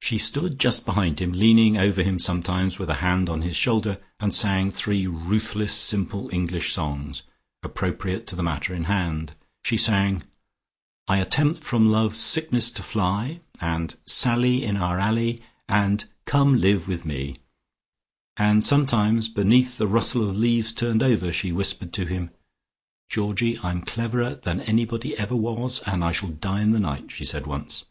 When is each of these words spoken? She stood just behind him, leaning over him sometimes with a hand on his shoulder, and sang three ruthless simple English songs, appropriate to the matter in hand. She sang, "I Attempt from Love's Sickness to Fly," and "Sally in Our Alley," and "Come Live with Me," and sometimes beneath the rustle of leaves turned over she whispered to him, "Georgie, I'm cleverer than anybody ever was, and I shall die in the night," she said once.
She 0.00 0.16
stood 0.16 0.58
just 0.58 0.86
behind 0.86 1.20
him, 1.20 1.32
leaning 1.32 1.76
over 1.76 2.02
him 2.02 2.18
sometimes 2.18 2.78
with 2.78 2.88
a 2.88 2.94
hand 3.04 3.28
on 3.28 3.42
his 3.42 3.54
shoulder, 3.56 4.00
and 4.18 4.34
sang 4.34 4.70
three 4.70 5.06
ruthless 5.06 5.74
simple 5.76 6.30
English 6.32 6.72
songs, 6.72 7.24
appropriate 7.62 8.26
to 8.28 8.36
the 8.36 8.42
matter 8.42 8.74
in 8.74 8.84
hand. 8.84 9.34
She 9.64 9.76
sang, 9.76 10.22
"I 11.08 11.18
Attempt 11.18 11.62
from 11.62 11.90
Love's 11.92 12.18
Sickness 12.18 12.70
to 12.70 12.82
Fly," 12.82 13.40
and 13.60 13.96
"Sally 14.06 14.64
in 14.64 14.78
Our 14.78 14.98
Alley," 14.98 15.42
and 15.68 16.06
"Come 16.24 16.58
Live 16.58 16.88
with 16.88 17.04
Me," 17.04 17.36
and 18.38 18.64
sometimes 18.64 19.28
beneath 19.28 19.76
the 19.76 19.86
rustle 19.88 20.26
of 20.26 20.38
leaves 20.38 20.72
turned 20.72 21.02
over 21.02 21.34
she 21.34 21.52
whispered 21.52 21.92
to 21.92 22.06
him, 22.06 22.30
"Georgie, 23.10 23.58
I'm 23.58 23.82
cleverer 23.82 24.36
than 24.36 24.62
anybody 24.62 25.18
ever 25.18 25.36
was, 25.36 25.80
and 25.86 26.02
I 26.02 26.12
shall 26.12 26.30
die 26.30 26.62
in 26.62 26.70
the 26.70 26.80
night," 26.80 27.10
she 27.10 27.26
said 27.26 27.46
once. 27.46 27.84